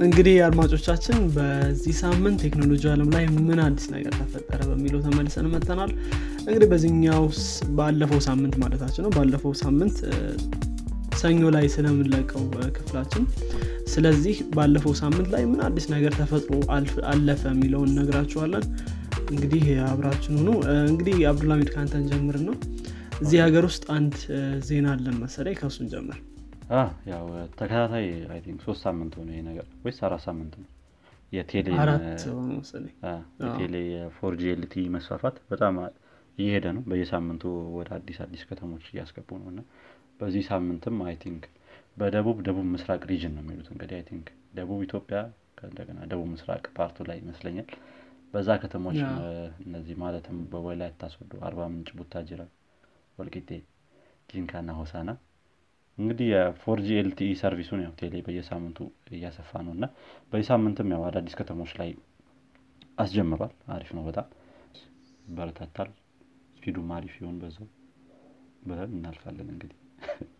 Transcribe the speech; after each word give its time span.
እንግዲህ 0.00 0.34
አድማጮቻችን 0.44 1.16
በዚህ 1.34 1.94
ሳምንት 2.00 2.38
ቴክኖሎጂ 2.44 2.84
አለም 2.92 3.08
ላይ 3.14 3.24
ምን 3.38 3.58
አዲስ 3.64 3.86
ነገር 3.94 4.12
ተፈጠረ 4.20 4.60
በሚለው 4.68 5.00
ተመልሰን 5.06 5.46
መተናል 5.54 5.90
እንግዲህ 6.42 6.68
በዚህኛው 6.70 7.24
ባለፈው 7.78 8.20
ሳምንት 8.26 8.54
ማለታችን 8.62 9.04
ነው። 9.06 9.12
ባለፈው 9.16 9.52
ሳምንት 9.62 9.96
ሰኞ 11.20 11.42
ላይ 11.56 11.66
ስለምንለቀው 11.74 12.44
ክፍላችን 12.76 13.24
ስለዚህ 13.92 14.36
ባለፈው 14.56 14.94
ሳምንት 15.00 15.28
ላይ 15.34 15.44
ምን 15.50 15.60
አዲስ 15.66 15.86
ነገር 15.94 16.14
ተፈጥሮ 16.20 16.54
አለፈ 17.10 17.42
የሚለውን 17.52 17.92
እነግራችኋለን። 17.94 18.64
እንግዲህ 19.30 19.62
አብራችን 19.90 20.34
ሆኑ 20.38 20.48
እንግዲህ 20.86 21.18
አብዱልሚድ 21.30 21.70
ካንተን 21.74 22.08
ጀምር 22.10 22.38
ነው 22.48 22.56
እዚህ 23.20 23.38
ሀገር 23.44 23.64
ውስጥ 23.70 23.84
አንድ 23.96 24.14
ዜና 24.68 24.88
አለን 24.94 25.16
መሰለኝ። 25.22 25.56
ከእሱን 25.60 25.88
ጀምር 25.92 26.18
ያው 27.10 27.24
ተከታታይ 27.58 28.06
I 28.32 28.38
think 28.44 28.60
ሶስት 28.66 28.80
ሳምንት 28.86 29.12
ሆነ 29.18 29.28
ይሄ 29.34 29.40
ነገር 29.48 29.66
ወይስ 29.84 29.98
አራት 30.06 30.22
ሳምንት 30.26 30.52
ነው? 30.60 30.68
የቴሌ 31.32 31.66
4G 34.16 34.42
LTE 34.52 34.74
መስፋፋት 34.94 35.36
በጣም 35.50 35.74
እየሄደ 36.38 36.66
ነው። 36.76 36.82
በየሳምንቱ 36.90 37.42
ወደ 37.76 37.88
አዲስ 37.96 38.18
አዲስ 38.24 38.42
ከተሞች 38.48 38.84
እያስገቡ 38.92 39.28
ነው። 39.42 39.48
እና 39.52 39.60
በዚህ 40.20 40.42
ሳምንትም 40.50 40.96
I 41.06 41.14
think 41.22 41.42
በደቡብ 41.96 42.38
ደቡብ 42.46 42.66
ምስራቅ 42.74 43.00
region 43.10 43.32
ነው 43.36 43.42
የሚሉት። 43.44 43.68
እንግዲህ 43.74 43.94
I 43.98 44.04
think 44.10 44.26
ደቡብ 44.58 44.80
ኢትዮጵያ 44.86 45.18
እንደገና 45.64 45.98
ደቡብ 46.10 46.28
ምስራቅ 46.34 46.62
part 46.76 46.89
ኡ 46.89 46.96
ላይ 47.08 47.16
ይመስለኛል። 47.22 47.66
በዛ 48.34 48.48
ከተሞች 48.62 48.98
እነዚህ 49.64 49.94
ማለትም 50.02 50.36
በወላይታ 50.50 51.02
ሶዶ 51.14 51.32
አርባ 51.46 51.60
ምንጭ 51.72 51.90
ቡታጅራ 51.98 52.42
ወልቂጤ 53.18 53.48
ጂንካና 54.30 54.70
ሆሳና 54.78 55.10
እንግዲህ 56.00 56.26
የ 56.32 56.60
4G 56.60 56.88
LTE 56.98 57.30
service 57.40 57.66
ኡን 57.66 57.80
ያው 57.84 57.92
ቴሌ 57.98 58.14
በየሳምንቱ 58.26 58.78
እያሰፋ 59.12 59.50
ነው 59.66 59.72
እና 59.76 59.84
በዚህ 60.30 60.46
ሳምንትም 60.50 60.92
ያው 60.94 61.02
አዳዲስ 61.08 61.34
ከተሞች 61.38 61.72
ላይ 61.80 61.90
አስጀምሯል። 62.98 63.52
አሪፍ 63.74 63.90
ነው 63.96 64.02
በጣም። 64.08 64.26
ይበረታታል 65.30 65.88
speed 66.56 66.74
ኡም 66.74 66.88
አሪፍ 66.96 67.12
ይሆን 67.20 67.36
በዛው 67.42 67.66
ብለን 68.62 68.90
እናልፋለን 68.96 69.48
እንግዲህ። 69.52 69.76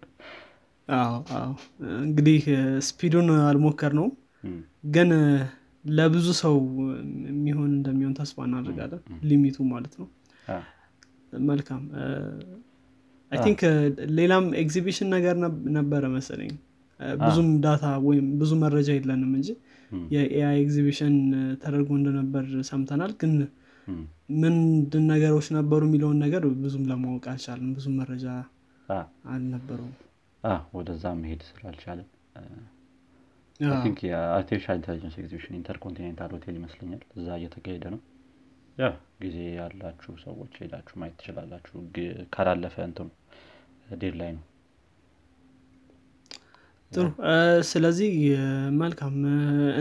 እንግዲህ 2.01 2.43
speed 2.87 3.10
ኡን 3.10 3.29
አልሞከርነው 3.43 4.07
ግን 4.91 5.11
ለብዙ 5.85 6.27
ሰው 6.41 6.55
የሚሆን 7.29 7.71
እንደሚሆን 7.73 8.15
ተስፋ 8.19 8.45
እናደርጋለን። 8.49 9.03
limit 9.29 9.49
ኡ 9.49 9.57
ማለት 9.73 9.95
ነው። 10.01 10.09
መልካም 11.47 11.83
I 13.31 13.39
think 13.45 13.61
ሌላም 14.19 14.45
ኤግዚቢሽን 14.61 15.09
ነገር 15.15 15.35
ነበረ 15.77 16.03
መሰለኝ። 16.15 16.53
ብዙም 17.21 17.49
data 17.65 17.85
ወይም 18.07 18.27
ብዙ 18.41 18.51
መረጃ 18.63 18.89
የለንም 18.97 19.33
እንጂ 19.39 19.49
የ 20.15 20.36
AI 20.36 20.57
ኤግዚቢሽን 20.63 21.15
ተደርጎ 21.63 21.91
እንደነበር 21.99 22.45
ሰምተናል። 22.69 23.13
ግን 23.21 23.33
ምንድን 24.43 25.05
ነገሮች 25.13 25.47
ነበሩ 25.57 25.81
የሚለውን 25.89 26.19
ነገር 26.25 26.43
ብዙም 26.65 26.85
ለማወቅ 26.91 27.25
አልቻልንም 27.33 27.71
ብዙም 27.77 27.95
መረጃ 28.01 28.27
አልነበረውም። 29.33 29.95
ወደዛ 30.75 31.05
መሄድ 31.19 31.41
ስላልቻለን 31.49 32.09
think 33.81 33.99
የ 34.09 34.20
artificial 34.20 34.77
intelligence 34.79 35.17
ኤግዚቢሽን 35.21 35.57
ኢንተርኮንቲኔንታል 35.59 36.31
ሆቴል 36.35 36.55
ይመስለኛል 36.59 37.03
እዛ 37.17 37.29
እየተካሄደ 37.41 37.85
ነው። 37.95 38.01
ያ 38.79 38.87
ጊዜ 39.23 39.39
ያላችሁ 39.57 40.13
ሰዎች 40.23 40.53
ሄዳችሁ 40.63 40.95
ማየት 41.01 41.17
ትችላላችሁ። 41.21 41.75
ካላለፈ 42.35 42.77
እንትኑ 42.87 43.09
deadline 43.99 44.31
ነው። 44.33 44.45
ጥሩ። 46.93 47.07
ስለዚህ 47.69 48.13
መልካም። 48.81 49.15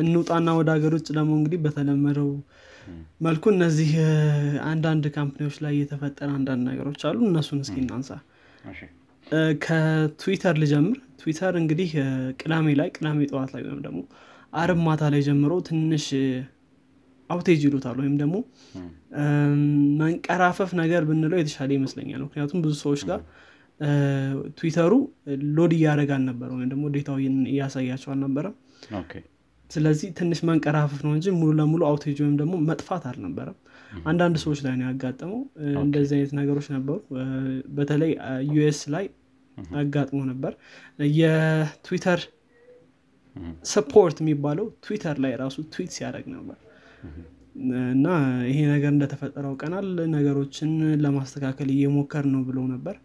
እንውጣና 0.02 0.50
ወደ 0.60 0.70
ሀገር 0.76 0.94
ውጭ 0.98 1.08
ደግሞ 1.18 1.32
እንግዲህ 1.40 1.60
በተለመደው 1.64 2.30
መልኩ 3.26 3.44
እነዚህ 3.54 3.90
አንዳንድ 4.70 5.06
company 5.16 5.42
ዎች 5.42 5.58
ላይ 5.66 5.74
የተፈጠረ 5.80 6.30
አንዳንድ 6.38 6.64
ነገሮች 6.70 7.02
አሉ። 7.10 7.20
እነሱን 7.28 7.60
እስኪ 7.66 7.78
እናንሳ። 7.84 8.12
ከትዊተር 9.62 10.56
ልጀምር። 10.62 10.98
ትዊተር 11.20 11.54
እንግዲህ 11.62 11.90
ቅዳሜ 12.42 12.68
ላይ 12.80 12.90
ቅዳሜ 12.96 13.20
ጠዋት 13.32 13.50
ላይ 13.56 13.62
ወይም 13.68 13.82
ደግሞ 13.88 14.00
አርብ 14.54 14.80
ማታ 14.86 15.04
ላይ 15.14 15.22
ጀምሮ 15.28 15.54
ትንሽ 15.68 16.06
outage 17.30 17.62
ይሉታል 17.68 17.98
ወይም 18.02 18.16
ደግሞ 18.22 18.36
መንቀራፈፍ 20.00 20.72
ነገር 20.82 21.02
ብንለው 21.10 21.38
የተሻለ 21.42 21.70
ይመስለኛል። 21.78 22.22
ምክንያቱም 22.28 22.62
ብዙ 22.64 22.74
ሰዎች 22.84 23.02
ጋር 23.10 23.20
ትዊተሩ 24.58 24.94
load 25.58 25.74
እያደረግ 25.76 26.10
አልነበረ 26.16 26.50
ወይም 26.56 26.70
ደግሞ 26.74 26.86
data 26.96 27.10
ው 27.10 27.18
እያሳያቸው 27.52 28.10
አልነበረም። 28.14 28.56
ስለዚህ 29.70 30.08
ትንሽ 30.18 30.40
መንቀራፈፍ 30.50 31.00
ነው 31.06 31.12
እንጂ 31.18 31.28
ሙሉ 31.36 31.50
ለሙሉ 31.58 31.82
outage 31.90 32.18
ወይም 32.24 32.36
ደግሞ 32.38 32.56
መጥፋት 32.70 33.04
አልነበረም። 33.10 33.58
አንዳንድ 34.06 34.36
ሰዎች 34.44 34.60
ላይ 34.66 34.74
ነው 34.80 34.86
ያጋጠመው። 34.88 35.40
እንደዚህ 35.84 36.16
አይነት 36.18 36.34
ነገሮች 36.40 36.68
ነበሩ። 36.76 36.98
በተለይ 37.78 38.12
ዩኤስ 38.54 38.82
ላይ 38.96 39.06
አጋጥሞ 39.78 40.20
ነበር። 40.30 40.54
የትዊተር 41.20 42.20
support 43.72 44.18
የሚባለው 44.24 44.66
ትዊተር 44.86 45.18
ላይ 45.26 45.34
ራሱ 45.42 45.58
ትዊት 45.74 45.92
ሲያደርግ 45.98 46.28
ነበር 46.36 46.58
እና 47.90 48.08
ይሄ 48.50 48.60
ነገር 48.72 48.92
እንደተፈጠረ 48.94 49.46
አውቀናል 49.50 49.88
ነገሮችን 50.14 50.72
ለማስተካከል 51.04 51.70
እየሞከር 51.74 52.26
ነው 52.34 52.42
ብለው 52.48 52.66
ነበር። 52.74 52.96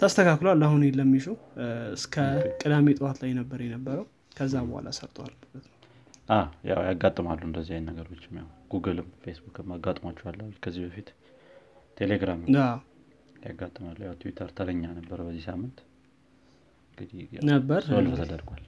ተስተካክሏል። 0.00 0.62
አሁን 0.68 0.82
ላይ 0.98 1.10
issue 1.10 1.21
ው 1.21 1.26
እስከ 1.96 2.14
ቅዳሜ 2.60 2.86
ጠዋት 2.98 3.18
ላይ 3.24 3.32
ነበር 3.40 3.60
የነበረው። 3.66 4.06
ከዛ 4.38 4.54
በኋላ 4.66 4.88
ሰርተዋል 4.98 5.34
ያው 6.68 6.80
ያጋጥማሉ 6.88 7.40
እንደዚህ 7.48 7.72
አይነት 7.76 7.88
ነገሮች 7.92 8.22
ያው 8.34 8.48
ጉግልም 8.72 9.08
ፌስቡክም 9.24 9.72
አጋጥሟቸዋል 9.74 10.38
ከዚህ 10.62 10.82
በፊት 10.86 11.08
ቴሌግራም 11.96 12.40
ያጋጥማሉ። 13.44 13.98
ያው 14.06 14.14
ትዊተር 14.20 14.50
ተረኛ 14.58 14.82
ነበረ 14.98 15.18
በዚህ 15.26 15.44
ሳምንት። 15.48 15.78
ነበር? 17.50 17.80
ተደርጓል 18.20 18.62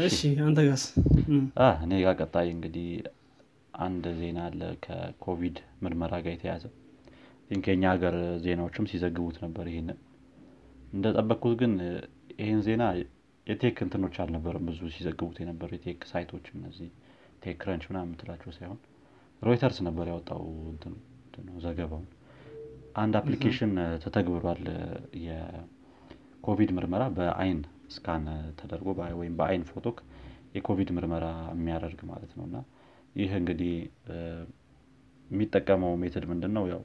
እሺ። 0.00 0.18
አንተ 0.44 0.60
ጋርስ 0.66 0.84
እኔ 1.84 1.92
ጋር 2.04 2.14
ቀጣይ 2.20 2.48
እንግዲህ 2.54 2.88
አንድ 3.80 4.04
ዜና 4.18 4.38
አለ 4.48 4.62
ከኮቪድ 4.84 5.56
ምርመራ 5.82 6.12
ጋር 6.24 6.32
የተያያዘ 6.34 6.64
ከኛ 7.64 7.82
ሀገር 7.92 8.14
ዜናዎችም 8.44 8.88
ሲዘግቡት 8.90 9.36
ነበር 9.44 9.66
ይህንን 9.70 9.98
እንደጠበቅኩት 10.92 11.54
ግን 11.60 11.72
ይህን 12.38 12.60
ዜና 12.66 12.82
የ 13.46 13.57
tech 13.57 13.78
እንትኖች 13.84 14.16
አልነበረም 14.22 14.66
ብዙ 14.70 14.80
ሲዘግቡት 14.94 15.36
የነበሩ 15.42 15.70
የ 15.76 15.84
tech 15.84 16.00
site 16.10 16.28
ኦች 16.28 16.46
እነዚህ 16.54 16.88
TechCrunch 17.42 17.84
ምናምን 17.88 17.98
የምትላቸው 18.04 18.50
ሳይሆን 18.56 18.78
ሮይተርስ 19.42 19.78
ነበር 19.86 20.06
ያወጣው 20.10 20.42
ዘገባውን። 21.64 22.08
አንድ 22.96 23.14
application 23.20 23.72
ተተግብሯል 24.02 24.62
የኮቪድ 25.26 26.70
ምርመራ 26.76 27.02
በአይን 27.16 27.60
scan 27.90 28.24
ተደርጎ 28.60 28.88
ወይም 29.20 29.34
በአይን 29.38 29.64
ፎቶ 29.70 29.98
የኮቪድ 30.54 30.88
ምርመራ 30.96 31.26
የሚያደርግ 31.52 32.00
ማለት 32.10 32.32
ነው። 32.38 32.44
እና 32.48 32.56
ይህ 33.16 33.32
እንግዲህ 33.38 33.74
የሚጠቀመው 35.30 35.92
method 36.02 36.24
ምንድን 36.30 36.52
ነው 36.56 36.64
ያው 36.72 36.80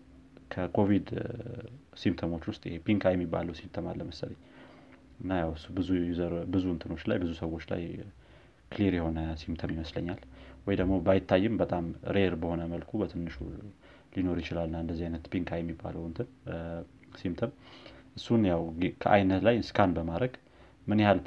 ከኮቪድ 0.54 1.08
symptom 2.02 2.29
ኦች 2.29 2.44
ውስጥ 2.50 2.64
pink 2.86 3.04
eye 3.10 3.14
የሚባለው 3.16 3.54
symptom 3.60 3.86
አለ 3.92 4.02
መሰለኝ። 4.10 4.40
እና 5.20 5.32
ያው 5.42 5.52
ብዙ 5.78 5.90
ብዙ 6.54 6.66
እንትኖች 6.74 7.04
ላይ 7.10 7.18
ብዙ 7.24 7.32
ሰዎች 7.42 7.64
ላይ 7.72 7.84
clear 8.72 8.94
የሆነ 8.98 9.20
symptom 9.42 9.72
ይመስለኛል። 9.76 10.22
ወይ 10.68 10.76
ደግሞ 10.80 10.94
ባይታይም 11.06 11.56
በጣም 11.62 11.86
rare 12.16 12.34
በሆነ 12.42 12.62
መልኩ 12.72 12.92
በትንሹ 13.02 13.36
ሊኖር 14.16 14.38
ይችላል። 14.42 14.70
ና 14.74 14.80
እንደዚህ 14.84 15.06
አይነት 15.08 15.26
pink 15.34 15.50
eye 15.56 15.60
የሚባለው 15.64 16.04
እንትን 16.10 16.28
symptom 17.18 17.52
እሱን 18.16 18.44
ያው 18.50 18.62
ከአይንህ 19.04 19.42
ላይ 19.48 19.56
scan 19.68 19.94
በማድረግ 19.98 20.34
ምን 20.88 21.00
ያህል 21.04 21.20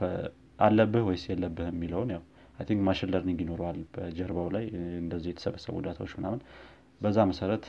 አለብህ 0.59 1.03
ወይስ 1.09 1.25
የለብህ 1.31 1.69
የሚለውን 1.71 2.11
ያው 2.15 2.23
I 2.59 2.65
think 2.69 2.81
machine 2.87 3.11
learning 3.13 3.41
ይኖረዋል 3.45 3.79
በጀርባው 3.95 4.49
ላይ 4.55 4.65
እንደዚህ 5.03 5.31
የተሰበሰቡ 5.33 5.77
data 5.85 5.99
ዎች 5.99 6.13
ምናምን። 6.19 6.41
በዛ 7.01 7.19
መሰረት 7.31 7.65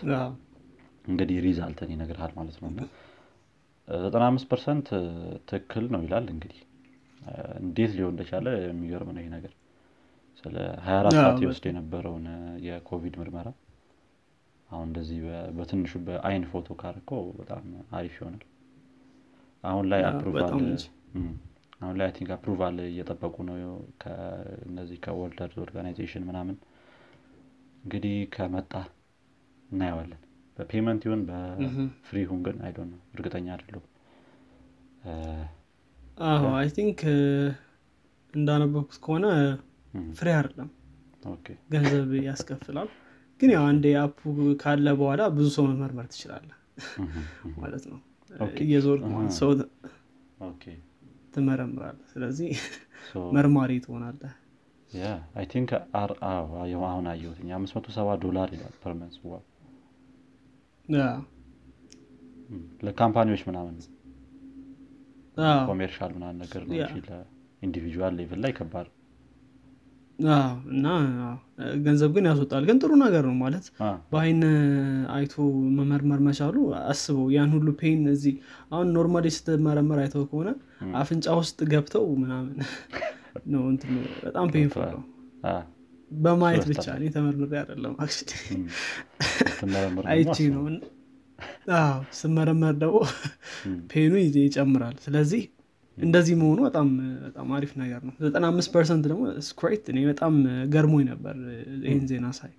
እንግዲህ 1.06 1.38
result 1.46 1.79
ን 1.79 1.90
ይነግርሃል 1.94 2.32
ማለት 2.38 2.58
ነው። 2.62 2.70
እና 2.72 2.82
ዘጠና 3.88 4.24
አምስት 4.32 4.48
percent 4.52 4.88
ትክክል 5.50 5.86
ነው 5.94 6.02
ይላል 6.06 6.26
እንግዲህ። 6.34 6.60
እንዴት 7.62 7.92
ሊሆን 7.98 8.14
እንደቻለ 8.14 8.48
የሚገርም 8.64 9.10
ነው 9.16 9.22
ይህ 9.24 9.32
ነገር። 9.36 9.54
ስለ 10.44 10.56
ሀያ 10.86 10.98
አራት 11.02 11.14
ሰዓት 11.18 11.40
ይወስድ 11.44 11.66
የነበረውን 11.70 12.26
የኮቪድ 12.66 13.16
ምርመራ። 13.22 13.48
አሁን 14.70 14.86
እንደዚህ 14.90 15.20
በትንሹ 15.58 15.94
በአይን 16.08 16.44
ፎቶ 16.52 16.68
ካርኮ 16.82 17.12
በጣም 17.40 17.64
አሪፍ 17.98 18.16
ይሆናል። 18.20 18.44
አሁን 19.64 19.86
ላይ 19.92 20.02
approval 20.10 20.52
አሁን 21.82 21.96
ላይ 22.00 22.10
think 22.16 22.30
approval 22.36 22.78
እየጠበቁ 22.86 23.36
ነው 23.50 23.58
እነዚህ 24.68 24.98
ከ 25.06 25.19
World 25.19 25.54
Organization 25.64 26.26
ምናምን። 26.30 26.58
እንግዲህ 27.84 28.16
ከመጣ 28.34 28.74
እናየዋለን። 29.70 30.22
በ 30.58 30.68
payment 30.68 31.02
ይሁን 31.08 31.22
በ 31.28 31.60
free 31.60 32.24
ሁን 32.30 32.40
ግን 32.46 32.58
I 32.66 32.68
don't 32.68 32.80
know 32.90 33.00
እርግጠኛ 33.16 33.48
አይደለሁም። 33.54 33.86
አዎ 36.30 36.46
I 36.58 36.68
think 36.78 37.02
እንዳነበብኩት 38.34 38.98
ከሆነ 39.06 39.26
free 40.18 40.30
አይደለም። 40.38 40.70
ገንዘብ 41.74 42.12
ያስከፍላል። 42.28 42.90
ግን 43.40 43.50
ያው 43.56 43.64
አንድ 43.70 43.86
app 44.02 44.13
ኡ 44.13 44.20
ካለ 44.62 44.88
በኋላ 45.00 45.22
ብዙ 45.36 45.48
ሰው 45.56 45.66
መመርመር 45.70 46.08
ትችላለ 46.14 46.50
ማለት 47.58 47.84
ነው። 47.92 48.00
እየዞር 48.64 49.00
ሰው 49.40 49.52
ትመረምራለ 51.34 52.00
ስለዚህ 52.12 52.50
መርማሪ 53.36 53.72
ትሆናለ 53.86 54.22
I 55.36 55.46
think 55.52 55.70
አሁን 56.88 57.08
አየሁትኝ 57.12 57.50
አምስት 57.58 57.74
መቶ 57.78 57.88
ሰባ 57.98 58.10
ዶላር 58.24 58.50
ይላል 58.56 58.76
per 58.84 58.96
month 58.97 59.18
wow። 59.26 59.42
ለ 62.86 62.94
company 62.94 63.25
ዎች 63.25 63.42
ምናምን 63.50 63.76
commercial 65.68 66.12
ምናምን 66.16 66.38
ነገር 66.44 66.62
ነው 66.68 66.76
ለ 67.10 67.27
individual 67.27 68.14
level 68.20 68.40
ላይ 68.46 68.54
ከባድ 68.58 68.88
እና 70.72 70.88
ገንዘብ 71.80 72.12
ግን 72.16 72.26
ያስወጣል። 72.30 72.64
ግን 72.68 72.78
ጥሩ 72.82 72.92
ነገር 73.04 73.24
ነው 73.30 73.36
ማለት 73.42 73.66
በአይን 74.12 74.42
አይቶ 75.14 75.36
መመርመር 75.78 76.22
መቻሉ 76.26 76.56
አስበው። 76.84 77.28
ያን 77.36 77.52
ሁሉ 77.56 77.70
pain 77.80 78.02
እዚህ 78.14 78.36
አሁን 78.72 78.88
normally 78.96 79.28
ስትመረመር 79.38 80.00
አይተው 80.04 80.24
ከሆነ 80.30 80.50
አፍንጫ 80.98 81.28
ውስጥ 81.40 81.60
ገብተው 81.72 82.06
ምናምን 82.22 82.56
ነው 83.54 83.64
በጣም 84.24 84.48
painful 84.54 84.88
ነው። 84.94 85.04
በማየት 86.12 86.64
ብቻ 86.70 86.86
እኔ 86.98 87.06
ተመርምሬ 87.16 87.52
አይደለም 87.60 87.94
አይቼ 90.12 90.38
ነው 90.56 90.64
ስመረመር 92.20 92.76
ደግሞ 92.82 92.98
pain 93.92 94.06
ኡ 94.06 94.14
ይጨምራል። 94.40 94.96
ስለዚህ 95.06 95.44
እንደዚህ 96.00 96.36
መሆኑ 96.42 96.60
በጣም 96.68 96.88
በጣም 97.26 97.48
አሪፍ 97.56 97.72
ነገር 97.82 98.02
ነው። 98.08 98.14
ዘጠና 98.26 98.46
አምስት 98.52 98.70
percent 98.76 99.06
ደግሞ 99.10 99.24
accurate 99.48 99.86
እኔ 99.94 100.00
በጣም 100.10 100.34
ገርሞኝ 100.74 101.06
ነበር 101.12 101.36
ይህን 101.86 102.06
ዜና 102.12 102.28
ሳይ። 102.38 102.54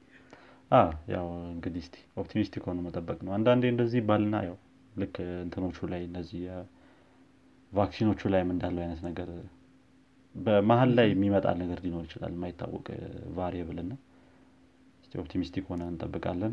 ያው 1.12 1.28
እንግዲህ 1.52 1.84
ስ 1.86 1.92
optimistic 2.16 2.64
ሆኖ 2.68 2.80
መጠበቅ 2.86 3.18
ነው። 3.26 3.32
አንዳንዴ 3.36 3.64
እንደዚህ 3.72 4.02
ባልና 4.08 4.36
ያው 4.48 4.58
ልክ 4.94 5.16
እንትኖቹ 5.44 5.88
ላይ 5.92 6.02
እነዚህ 6.08 6.42
vaccine 7.72 8.09
ኦቹ 8.09 8.30
ላይም 8.32 8.48
እንዳለው 8.54 8.82
አይነት 8.84 9.00
ነገር 9.08 9.28
በመሀል 10.34 10.90
ላይ 10.98 11.06
የሚመጣ 11.10 11.46
ነገር 11.60 11.78
ሊኖር 11.84 12.04
ይችላል 12.08 12.32
የማይታወቅ 12.36 12.86
variable 13.38 13.78
እና 13.84 13.92
optimistic 15.20 15.64
ሆነ 15.70 15.82
እንጠብቃለን። 15.90 16.52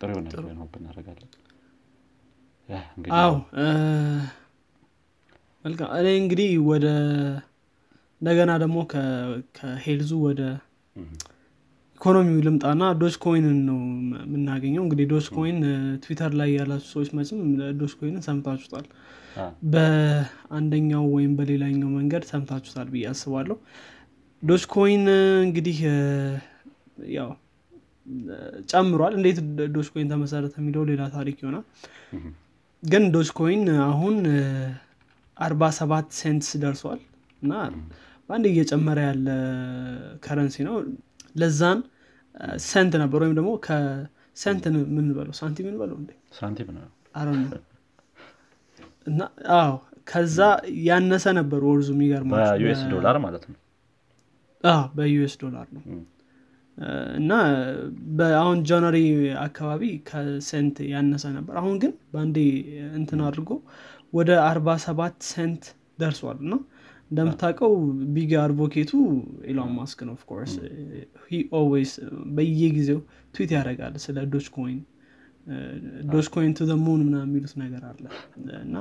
ጥሩ 0.00 0.08
የሆነ 0.10 0.58
hope 0.62 0.74
እናደርጋለን። 0.80 1.30
አዎ 3.18 3.32
መልካም። 5.68 5.90
እኔ 5.98 6.08
እንግዲህ 6.20 6.50
ወደ 6.70 6.86
እንደገና 8.20 8.52
ደግሞ 8.62 8.78
ከ 9.56 9.67
health 9.67 10.01
ኡ 10.01 10.12
ወደ 10.26 10.40
ኢኮኖሚው 12.00 12.38
ልምጣና 12.46 12.82
Dogecoin 13.00 13.14
ን 13.22 13.58
ነው 13.68 13.78
የምናገኘው። 14.22 14.82
እንግዲህ 14.84 15.06
Dogecoin 15.12 15.58
ትዊተር 16.04 16.32
ላይ 16.40 16.50
ያላችሁ 16.56 16.88
ሰዎች 16.92 17.08
መችም 17.18 17.38
Dogecoin 17.80 17.92
ን 17.98 18.22
ሰምታችሁታል 18.26 18.86
በአንደኛው 19.72 21.04
ወይም 21.14 21.32
በሌላኛው 21.38 21.90
መንገድ 21.96 22.24
ሰምታችሁታል 22.30 22.88
ብዬ 22.92 23.04
አስባለሁ። 23.12 23.56
Dogecoin 24.42 25.04
እንግዲህ 25.46 25.78
ያው 27.16 27.30
ጨምሯል። 28.70 29.14
እንዴት 29.18 29.38
Dogecoin 29.74 30.10
ተመሰረተ 30.12 30.54
የሚለው 30.60 30.84
ሌላ 30.90 31.02
ታሪክ 31.16 31.38
ይሆናል። 31.42 31.64
ግን 32.82 33.04
Dogecoin 33.14 33.64
አሁን 33.88 34.16
አርባ 35.38 35.62
ሰባት 35.78 36.08
cents 36.18 36.50
ደርሷል። 36.62 37.00
እና 37.42 37.52
በአንድ 38.28 38.46
እየጨመረ 38.50 38.98
ያለ 39.08 39.26
currency 40.24 40.56
ነው። 40.66 40.74
less 41.40 41.59
than 41.59 41.78
cent 42.66 42.92
ነበር 43.02 43.20
ወይም 43.24 43.34
ደግሞ 43.38 43.50
ከ 43.66 43.99
cent 43.99 44.64
ምን 44.96 45.06
በለው 45.16 45.34
ሳንቲም 45.38 45.66
ምን 45.68 45.76
በለው 45.80 45.96
እንዴ? 46.00 46.10
ሳንቲም 46.38 46.68
ነው። 46.76 46.84
እና 49.06 49.20
አዎ 49.58 49.72
ከዛ 50.10 50.38
ያነሰ 50.86 51.26
ነበር 51.38 51.60
ወርዙ 51.68 51.88
በ 52.32 52.57
US 52.57 52.82
ዶላር 52.92 53.16
ማለት 53.24 53.44
ነው። 53.50 53.58
በ 54.94 55.14
US 55.14 55.34
ዶላር 55.42 55.66
ነው። 55.74 55.82
እና 57.18 57.32
አሁን 58.38 58.58
ጃንዋሪ 58.68 58.98
አካባቢ 59.44 59.82
ከ 60.08 60.31
cent 60.31 60.76
ያነሰ 60.92 61.24
ነበር። 61.36 61.54
አሁን 61.60 61.74
ግን 61.82 61.92
በአንዴ 62.12 62.36
እንትን 62.98 63.20
አድርጎ 63.28 63.50
ወደ 64.12 64.30
47 64.44 65.26
cent 65.30 65.64
ደርሷል 66.00 66.38
እና 66.44 66.54
እንደምታውቀው 67.10 67.72
big 68.14 68.32
advocate 68.40 68.80
ኡ 68.80 68.90
ኤሎን 69.46 69.70
ማስክ 69.76 70.00
ነው 70.08 70.14
of 70.16 70.25
course 70.25 70.54
always 71.58 71.92
በየጊዜው 72.36 73.00
ትዊት 73.34 73.50
ያደርጋል 73.56 73.94
ስለ 74.04 74.24
Dogecoin 74.32 74.78
Dogecoin 76.10 76.52
to 76.58 76.65
the 76.65 76.76
moon 76.84 77.02
ምና 77.06 77.16
የሚሉት 77.24 77.54
ነገር 77.62 77.84
አለ 77.90 78.04
እና 78.62 78.76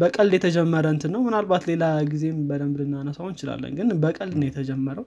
በቀልድ 0.00 0.32
የተጀመረ 0.36 0.86
እንትን 0.94 1.10
ነው። 1.14 1.20
ምናልባት 1.26 1.64
ሌላ 1.70 1.84
ጊዜም 2.12 2.38
በደንብ 2.48 2.76
ልናነሳው 2.80 3.26
እንችላለን 3.30 3.72
ግን 3.78 3.88
በቀልድ 4.04 4.34
ነው 4.40 4.46
የተጀመረው። 4.48 5.06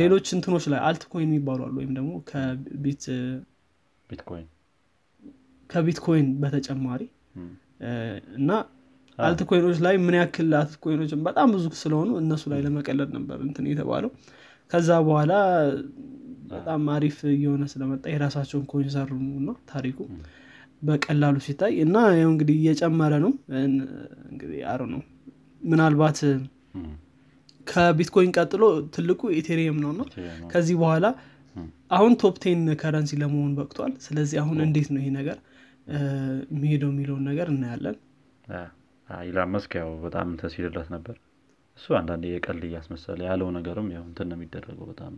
ሌሎች 0.00 0.26
እንትኖች 0.36 0.64
ላይ 0.72 0.80
altcoin 0.88 1.28
የሚባሉ 1.28 1.60
አሉ 1.66 1.74
ወይም 1.80 1.92
ደግሞ 1.98 2.12
ከቢት 2.28 3.04
ቢትኮይን። 4.10 4.46
ከቢትኮይን 5.70 6.28
በተጨማሪ 6.42 7.02
እና 8.38 8.50
altcoin 9.18 9.40
ኦች 9.48 9.78
ላይ 9.84 9.94
ምን 10.02 10.14
ያክል 10.18 10.50
altcoin 10.58 10.74
ኦችን 10.82 11.20
በጣም 11.26 11.48
ብዙ 11.54 11.64
ስለሆኑ 11.80 12.10
እነሱ 12.22 12.42
ላይ 12.52 12.60
ለመቀለድ 12.66 13.10
ነበር 13.16 13.38
እንትን 13.46 13.64
የተባለው። 13.70 14.10
ከዛ 14.70 14.88
በኋላ 15.06 15.32
በጣም 16.52 16.82
አሪፍ 16.94 17.18
እየሆነ 17.32 17.64
ስለመጣ 17.72 18.04
የራሳቸውን 18.12 18.64
coin 18.70 18.88
ሰሩ 18.94 19.10
ነው 19.48 19.56
ታሪኩ። 19.72 19.98
በቀላሉ 20.82 21.36
ሲታይ 21.46 21.74
እና 21.84 21.96
ያው 22.18 22.28
እንግዲህ 22.32 22.56
እየጨመረ 22.60 23.14
ነው። 23.24 23.32
እንግዲህ 24.30 24.60
አሩ 24.70 24.82
ነው 24.94 25.02
ምናልባት 25.62 26.18
ከቢትኮይን 27.66 28.30
ቀጥሎ 28.36 28.62
ትልቁ 28.94 29.22
Ethereum 29.40 29.78
ነው 29.84 29.92
ነው። 29.98 30.06
ከዚህ 30.52 30.76
በኋላ 30.80 31.06
አሁን 31.90 32.12
top 32.20 32.36
ten 32.42 32.60
currency 32.80 33.12
ለመሆን 33.22 33.52
በቅቷል። 33.58 33.92
ስለዚህ 34.04 34.36
አሁን 34.42 34.58
እንዴት 34.66 34.88
ነው 34.94 35.00
ይሄ 35.02 35.10
ነገር 35.18 35.38
የሚሄደው 36.50 36.90
የሚለውን 36.92 37.24
ነገር 37.30 37.48
እናያለን። 37.52 37.96
ኢላን 39.08 39.50
ማስክ 39.54 39.72
ያው 39.80 39.90
በጣም 40.04 40.26
እንትን 40.32 40.50
ሲልለት 40.54 40.88
ነበር። 40.94 41.16
እሱ 41.78 41.86
አንዳንድ 41.98 42.24
የቀልድ 42.30 42.60
እያስመሰለ 42.68 43.20
ያለው 43.28 43.48
ነገርም 43.56 43.88
ያው 43.94 44.04
እንትን 44.08 44.28
ነው 44.30 44.36
የሚደረገው 44.38 44.86
በጣም 44.90 45.12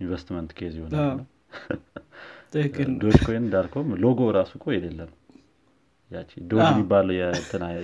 investment 0.00 0.50
case 0.58 0.74
ይሆናል 0.78 1.08
ነው። 1.18 1.26
Dogecoin 3.02 3.42
እንዳልከውም 3.42 3.90
ሎጎ 4.02 4.20
ራሱ 4.36 4.52
እኮ 4.58 4.66
የሌለ 4.74 5.00
ነው 5.08 5.16
ያቺ 6.10 6.30
doge 6.50 6.66
የሚባለው 6.70 7.14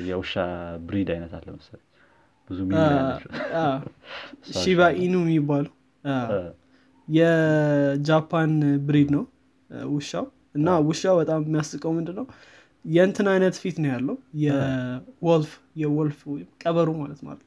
የውሻ 0.09 0.35
breed 0.87 1.09
አይነት 1.15 1.33
አለ 1.39 1.47
መሰለኝ። 1.57 1.87
ብዙ 2.51 2.59
Shiba 4.63 4.81
Inu 5.03 5.15
የሚባሉ 5.25 5.67
የጃፓን 7.09 8.53
breed 8.87 9.09
ነው። 9.17 9.25
ውሻው 9.91 10.25
እና 10.55 10.77
ውሻው 10.89 11.17
በጣም 11.21 11.41
የሚያስቀው 11.47 11.93
ምንድን 11.97 12.17
ነው 12.21 12.27
የእንትን 12.85 13.27
አይነት 13.33 13.57
ፊት 13.63 13.77
ነው 13.83 13.91
ያለው። 13.93 14.17
የ 14.45 14.81
wolf 14.81 15.53
የ 15.83 15.95
wolf 15.95 16.19
ወይም 16.33 16.49
ቀበሩ 16.63 16.89
ማለት 17.01 17.21
ማለት 17.29 17.43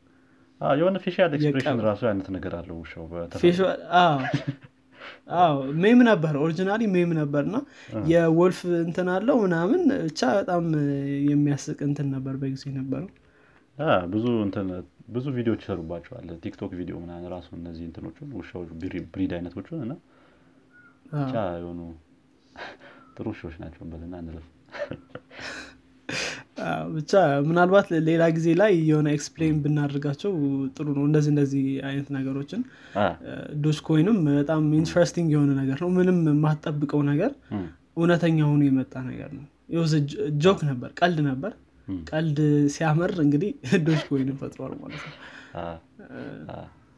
የሆነ 0.61 0.97
facial 1.03 1.31
expression 1.37 1.81
ራሱ 1.87 2.01
አይነት 2.11 2.27
ነገር 2.35 2.53
አለው 2.59 2.77
ውሻው 2.81 3.05
meme 5.81 5.99
ነበር። 6.07 6.33
originally 6.43 6.83
meme 6.93 7.11
ነበር 7.19 7.43
እና 7.49 7.57
የ 8.11 8.27
wolf 8.27 8.59
እንትን 8.81 9.07
አለው 9.15 9.37
ምናምን 9.43 9.81
ብቻ 10.05 10.21
በጣም 10.39 10.63
የሚያስቅ 11.29 11.79
እንትን 11.87 12.07
ነበር 12.15 12.35
በጊዜ 12.41 12.65
ነበረው 12.79 13.09
ብዙ 14.13 14.25
ብዙ 15.15 15.25
ቪዲዮዎች 15.35 15.61
ይሰሩባቸዋል። 15.63 16.27
ቲክቶክ 16.43 16.71
ቪዲዮ 16.79 16.95
ምናምን 17.03 17.29
ራሱ 17.33 17.49
እነዚህ 17.59 17.83
እንትኖቹን 17.89 18.29
ውሻዎች 18.39 18.69
breed 19.11 19.33
አይነቶቹን 19.37 19.81
እና 19.85 19.93
ብቻ 21.13 21.33
የሆኑ 21.59 21.81
ጥሩ 23.17 23.27
ውሾች 23.33 23.55
ናቸው 23.61 23.83
በልና 23.91 24.15
እንለፍ 24.23 24.45
ብቻ 26.93 27.11
ምናልባት 27.47 27.87
ሌላ 28.07 28.23
ጊዜ 28.35 28.47
ላይ 28.61 28.71
የሆነ 28.87 29.07
explain 29.15 29.57
ብናደርጋቸው 29.63 30.31
ጥሩ 30.75 30.87
ነው። 30.97 31.03
እንደዚህ 31.07 31.31
እንደዚህ 31.33 31.65
አይነት 31.89 32.07
ነገሮችን 32.17 32.61
Dogecoin 33.63 33.79
ም 33.87 34.17
በጣም 34.29 34.63
interesting 34.79 35.29
የሆነ 35.35 35.51
ነገር 35.61 35.79
ነው። 35.83 35.89
ምንም 35.97 36.19
የማትጠብቀው 36.31 37.01
ነገር 37.11 37.31
እውነተኛ 37.97 38.37
ሆኖ 38.49 38.61
የመጣ 38.67 38.93
ነገር 39.09 39.29
ነው። 39.37 39.45
joke 40.43 40.59
ነበር 40.69 40.89
ቀልድ 40.99 41.19
ነበር። 41.29 41.53
ቀልድ 42.09 42.39
ሲያመር 42.73 43.11
እንግዲህ 43.25 43.51
Dogecoin 43.87 44.31
ፈጥሯል 44.41 44.73
ማለት 44.81 45.03
ነው። 45.05 45.13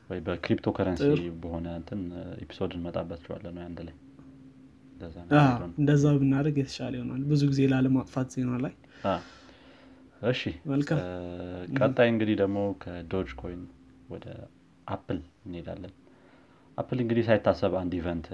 ወይ 0.09 0.19
በክሪፕቶ 0.27 0.67
ከረንሲ 0.77 1.03
በሆነ 1.41 1.67
እንትን 1.79 1.99
episode 2.43 2.71
እንመጣባቸዋለን 2.77 3.57
አንድ 3.65 3.79
ላይ 3.87 3.95
እንደዛ 5.79 6.03
ብናደርግ 6.17 6.55
የተሻለ 6.61 6.93
ይሆናል። 6.99 7.21
ብዙ 7.29 7.41
ጊዜ 7.51 7.61
ላለማጥፋት 7.71 8.29
ዜና 8.35 8.51
ላይ። 8.63 8.73
እሺ 10.29 10.41
ቀጣይ 11.79 12.07
እንግዲህ 12.13 12.35
ደግሞ 12.41 12.59
ከ 12.81 13.29
Dogecoin 13.41 13.61
ወደ 14.09 14.25
አፕል 14.87 15.19
እንሄዳለን። 15.45 15.93
አፕል 16.77 16.99
እንግዲህ 17.03 17.23
ሳይታሰብ 17.27 17.73
አንድ 17.79 17.93
event 17.99 18.27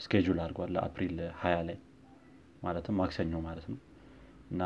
schedule 0.00 0.38
አድርጓል 0.42 0.70
ለአፕሪል 0.76 1.16
ሀያ 1.40 1.56
ላይ 1.68 1.78
ማለትም 2.62 2.96
ማክሰኞ 3.00 3.34
ማለት 3.46 3.66
ነው። 3.72 3.78
እና 4.52 4.62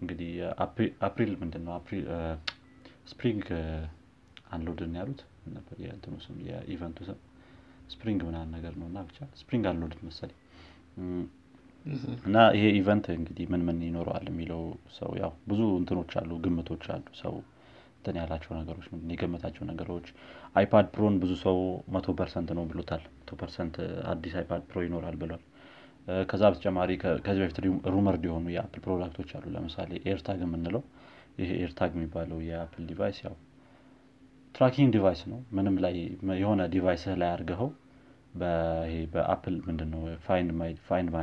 እንግዲህ 0.00 0.32
አፕሪል 1.06 1.32
ምንድን 1.42 1.64
ነው 1.66 1.74
Spring 3.10 3.44
Unloaded 4.50 4.94
ያሉት። 4.98 5.20
ነበር 5.50 5.76
የ 6.48 6.59
event 6.59 6.87
ቱ 6.87 6.98
ስም 7.06 7.18
Spring 7.90 8.20
ምናምን 8.28 8.50
ነገር 8.56 8.72
ነው። 8.80 8.86
እና 8.90 8.98
ብቻ 9.08 9.18
Spring 9.40 9.66
Unloaded 9.70 10.00
መሰለኝ። 10.08 10.38
እና 12.26 12.38
ይሄ 12.56 12.64
event 12.78 13.06
እንግዲህ 13.14 13.44
ምን 13.52 13.62
ምን 13.66 13.78
ይኖረዋል 13.86 14.26
የሚለው 14.30 14.62
ሰው 14.96 15.10
ያው 15.20 15.32
ብዙ 15.50 15.60
እንትኖች 15.78 16.12
አሉ 16.20 16.30
ግምቶች 16.44 16.84
አሉ። 16.94 17.06
ሰው 17.20 17.34
እንትን 17.98 18.16
ያላቸው 18.20 18.52
ነገሮች 18.58 18.84
የገመታቸው 19.12 19.64
ነገሮች። 19.70 20.06
iPad 20.56 20.86
Pro 20.94 21.06
ን 21.06 21.14
ብዙ 21.22 21.32
ሰው 21.44 21.56
መቶ 21.94 22.14
percent 22.18 22.50
ነው 22.58 22.64
ብሎታል። 22.70 23.02
መቶ 23.18 23.32
percent 23.40 23.76
አዲስ 24.12 24.34
iPad 24.40 24.62
Pro 24.68 24.82
ይኖራል 24.86 25.16
ብሏል። 25.22 25.42
ከዛ 26.28 26.42
በተጨማሪ 26.50 26.90
ከዚህ 27.24 27.40
በፊት 27.42 27.58
rumored 27.94 28.22
የሆኑ 28.28 28.46
የ 28.52 28.61
Apple 28.61 28.82
product 28.84 29.13
ኦች 29.13 29.30
አሉ። 29.36 29.46
ለምሳሌ 29.56 29.90
AirTag 30.08 30.40
የምንለው 30.44 30.82
ይሄ 31.38 31.50
AirTag 31.64 31.90
የሚባለው 31.96 32.38
የ 32.46 32.57
Apple 32.57 32.84
device 32.90 33.18
ያው 33.26 33.34
tracking 34.54 34.90
device 34.94 35.20
ነው። 35.32 35.40
ምንም 35.56 35.76
ላይ 35.84 35.94
የሆነ 36.40 36.62
device 36.72 37.03
ህ 37.03 37.14
ላይ 37.22 37.28
አድርገኸው 37.34 37.68
በ 39.12 39.24
Apple 39.24 39.54
ምንድነው 39.68 40.00
Find 40.26 40.50
My 40.58 40.72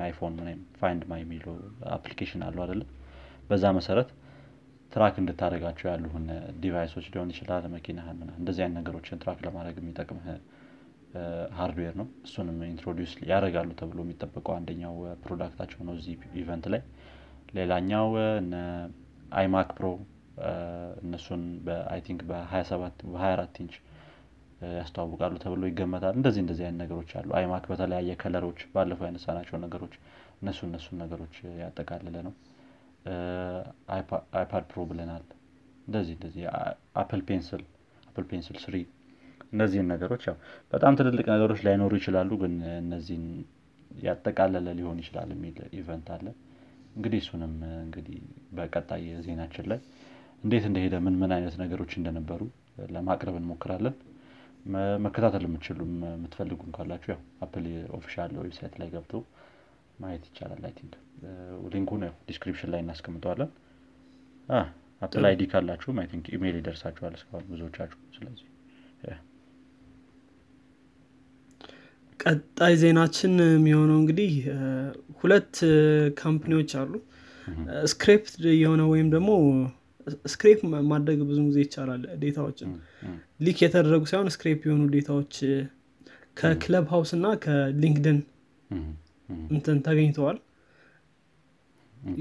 iPhone 0.01 0.35
Find 0.79 1.03
My 1.11 1.19
የሚለው 1.23 1.55
application 1.95 2.43
አለው 2.47 2.61
አይደለም 2.65 2.89
በዛ 3.49 3.65
መሰረት 3.77 4.09
track 4.91 5.15
እንድታደረጋቸው 5.21 5.87
ያሉህን 5.91 6.25
device 6.63 6.88
ኦች 6.88 7.05
ሊሆን 7.13 7.31
ይችላል 7.33 7.63
መኪናህን 7.73 8.19
እንደዚህ 8.39 8.61
አይነት 8.65 8.77
ነገሮችን 8.79 9.19
track 9.23 9.39
ለማድረግ 9.45 9.77
የሚጠቅምህ 9.81 10.27
hardware 11.57 11.93
ነው። 11.99 12.07
እሱንም 12.25 12.57
introduce 12.69 13.11
ያደረጋሉ 13.29 13.69
ተብሎ 13.81 13.99
የሚጠበቀው 14.05 14.53
አንደኛው 14.57 14.95
product 15.23 15.51
ኣቸው 15.51 15.79
ነው 15.87 15.93
እዚህ 15.99 16.13
event 16.41 16.65
ላይ። 16.73 16.81
ሌላኛው 17.57 18.07
iMac 19.33 19.69
Pro 19.77 19.87
እነሱን 21.03 21.43
በ 21.65 21.99
I 22.05 22.08
think 22.08 22.21
በ27 22.29 22.73
በ24 23.07 23.59
ኢንች 23.61 23.75
ያስተዋውቃሉ 24.75 25.33
ተብሎ 25.43 25.63
ይገመታል። 25.69 26.13
እንደዚህ 26.19 26.41
እንደዚህ 26.43 26.63
አይነት 26.67 26.79
ነገሮች 26.83 27.11
አሉ። 27.19 27.29
iMac 27.39 27.65
በተለያየ 27.71 28.11
color 28.21 28.42
ኦች 28.42 28.59
ባለፈው 28.73 29.05
ያነሳናቸው 29.07 29.57
ነገሮች 29.65 29.95
እነሱ 30.41 30.59
እነሱን 30.69 30.97
ነገሮች 31.03 31.35
ያጠቃልለ 31.61 32.15
ነው። 32.27 32.33
iPad 34.35 34.63
Pro 34.69 34.83
ብለናል። 34.89 35.25
እንደዚህ 35.87 36.13
እንደዚህ 36.17 36.43
Apple 37.01 37.21
Pencil 37.27 37.63
Apple 38.07 38.25
Pencil 38.29 38.57
3 38.63 38.75
እነዚህን 39.53 39.87
ነገሮች 39.93 40.23
ያው 40.29 40.35
በጣም 40.73 40.93
ትልልቅ 40.99 41.25
ነገሮች 41.33 41.59
ላይኖሩ 41.67 41.91
ይችላሉ 41.99 42.31
ግን 42.41 42.53
እነዚህን 42.79 43.25
ያጠቃለለ 43.91 44.67
ሊሆን 44.79 44.97
ይችላል 45.03 45.29
የሚል 45.35 45.57
event 45.79 46.07
አለ። 46.15 46.25
እንግዲህ 46.95 47.19
እሱንም 47.23 47.53
እንግዲህ 47.83 48.17
በቀጣይ 48.57 49.03
ዜናችን 49.25 49.65
ላይ 49.71 49.79
እንዴት 50.45 50.65
እንደሄደ 50.69 50.95
ምን 51.05 51.15
ምን 51.21 51.31
አይነት 51.35 51.55
ነገሮች 51.61 51.91
እንደነበሩ 51.99 52.41
ለማቅረብ 52.95 53.35
እንሞክራለን። 53.39 53.95
መከታተል 55.05 55.43
የምትችሉ 55.47 55.79
የምትፈልጉም 56.11 56.71
ካላችሁ 56.75 57.09
ያው 57.13 57.19
Apple 57.45 57.65
official 57.97 58.31
website 58.39 58.73
ላይ 58.81 58.87
ገብተው 58.93 59.21
ማየት 59.99 60.23
ይቻላል 60.29 60.63
I 60.67 60.73
think። 60.77 60.93
link 61.73 61.87
ኡን 61.87 62.01
description 62.29 62.71
ላይ 62.73 62.81
እናስቀምጠዋለን። 62.83 63.51
Apple 65.01 65.25
ID 65.29 65.43
ካላችሁም 65.51 65.97
I 66.01 66.07
think 66.11 66.25
ኢሜይል 66.35 66.57
ይደርሳችኋል 66.59 67.13
እስካሁን 67.17 67.45
ብዙዎቻችሁ 67.51 67.99
ስለዚህ። 68.15 68.47
ቀጣይ 72.19 72.73
ዜናችን 72.81 73.33
የሚሆነው 73.49 73.97
እንግዲህ 74.01 74.31
ሁለት 75.19 75.55
company 76.21 76.53
ዎች 76.53 76.71
አሉ። 76.81 76.93
scrape 77.91 78.23
የሆነ 78.59 78.83
ወይም 78.91 79.07
ደግሞ 79.15 79.31
scrape 80.31 80.59
ማድረግ 80.89 81.19
ብዙ 81.29 81.39
ጊዜ 81.47 81.59
ይቻላል 81.63 82.01
data 82.21 82.39
ዎችን። 82.39 82.71
leak 83.39 83.59
የተደረጉ 83.63 84.03
ሳይሆን 84.11 84.29
scrape 84.35 84.59
የሆኑ 84.67 84.83
data 84.95 85.15
ዎች 85.15 85.35
ከ 86.37 86.85
Clubhouse 86.93 87.11
እና 87.17 87.27
ከ 87.43 87.58
LinkedIn 87.58 88.17
እንትን 89.49 89.77
ተገኝተዋል። 89.85 90.37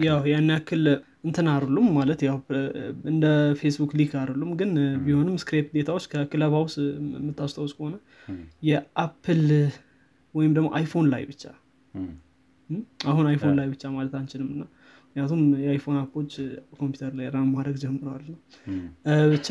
ያው 0.02 0.20
ያን 0.30 0.48
ያክል 0.52 0.84
እንትን 1.24 1.46
አይደሉም 1.52 1.86
ማለት 1.96 2.20
ያው 2.26 2.36
እንደ 3.10 3.26
Facebook 3.60 3.92
leak 3.98 4.12
አይደሉም 4.20 4.50
ግን 4.60 4.70
ቢሆንም 5.04 5.36
scrape 5.42 5.66
data 5.76 5.90
ዎች 5.90 6.04
ከ 6.12 6.52
Clubhouse 6.58 6.74
የምታስታውስ 7.16 7.72
ከሆነ 7.76 7.94
የ 8.68 8.90
Apple 8.90 9.42
ወይም 10.34 10.52
ደግሞ 10.56 10.68
iPhone 10.78 11.06
ላይ 11.12 11.22
ብቻ 11.30 11.42
አሁን 13.06 13.26
iPhone 13.30 13.54
ላይ 13.58 13.66
ብቻ 13.72 13.92
ማለት 13.94 14.14
አንችልም 14.20 14.48
እና 14.54 14.62
ምክንያቱም 15.16 15.42
የ 15.62 15.71
iPhone 15.71 15.96
app 15.98 16.13
ኦች 16.13 16.32
ኮምፒውተር 16.76 17.12
ላይ 17.18 17.26
run 17.34 17.48
ማድረግ 17.54 17.76
ጀምረዋል። 17.83 18.23
ነው 18.28 18.38
ብቻ 19.33 19.49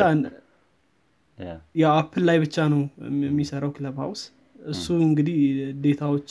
የ 1.76 1.89
Apple 1.89 2.24
ላይ 2.30 2.38
ብቻ 2.44 2.66
ነው 2.74 2.82
የሚሰራው 3.26 3.72
Clubhouse 3.78 4.22
እሱ 4.66 4.86
እንግዲህ 5.06 5.38
data 5.86 6.07
ዎች 6.07 6.28